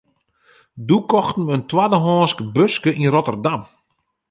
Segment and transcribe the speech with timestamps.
[0.87, 3.61] Doe kochten we in twaddehânsk buske yn Rotterdam.